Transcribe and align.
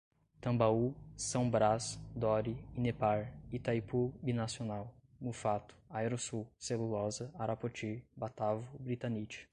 Tambaú, 0.41 0.95
São 1.15 1.47
Braz, 1.49 1.99
Dore, 2.15 2.57
Inepar, 2.75 3.31
Itaipu 3.51 4.11
Binacional, 4.21 4.91
Muffato, 5.19 5.75
Aerosul, 5.89 6.47
Celulosa, 6.57 7.31
Arapoti, 7.37 8.03
Batavo, 8.17 8.63
Britanite 8.79 9.47